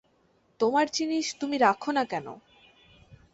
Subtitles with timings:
[0.59, 2.27] তোমার জিনিস তুমি রাখো-না কেন?